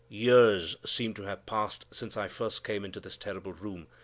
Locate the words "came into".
2.63-2.99